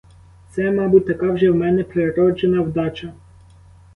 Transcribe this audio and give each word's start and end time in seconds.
Це, 0.51 0.71
мабуть, 0.71 1.05
така 1.07 1.31
вже 1.31 1.51
в 1.51 1.55
мене 1.55 1.83
природжена 1.83 2.61
вдача. 2.61 3.13